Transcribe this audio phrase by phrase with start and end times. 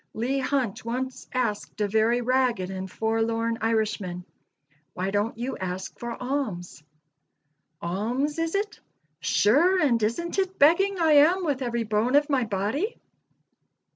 [0.15, 4.25] Leigh Hunt once asked a very ragged and forlorn Irishman,
[4.95, 6.81] "Why don't you ask for alms?"
[7.83, 8.79] "Alms, is it?
[9.19, 12.97] Sure and isn't it begging I am with every bone of my body?"